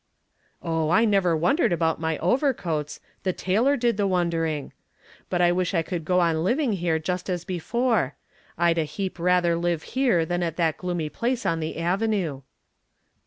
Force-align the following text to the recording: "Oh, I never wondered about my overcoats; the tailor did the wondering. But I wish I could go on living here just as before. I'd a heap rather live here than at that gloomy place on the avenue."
"Oh, 0.63 0.89
I 0.89 1.05
never 1.05 1.37
wondered 1.37 1.71
about 1.71 1.99
my 2.01 2.17
overcoats; 2.17 2.99
the 3.21 3.33
tailor 3.33 3.77
did 3.77 3.97
the 3.97 4.07
wondering. 4.07 4.73
But 5.29 5.43
I 5.43 5.51
wish 5.51 5.75
I 5.75 5.83
could 5.83 6.05
go 6.05 6.21
on 6.21 6.43
living 6.43 6.73
here 6.73 6.97
just 6.97 7.29
as 7.29 7.45
before. 7.45 8.15
I'd 8.57 8.79
a 8.79 8.83
heap 8.83 9.19
rather 9.19 9.55
live 9.55 9.83
here 9.93 10.25
than 10.25 10.41
at 10.41 10.55
that 10.57 10.77
gloomy 10.79 11.09
place 11.09 11.45
on 11.45 11.59
the 11.59 11.77
avenue." 11.77 12.41